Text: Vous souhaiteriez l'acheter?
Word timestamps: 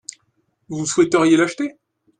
Vous 0.67 0.87
souhaiteriez 0.87 1.35
l'acheter? 1.37 1.75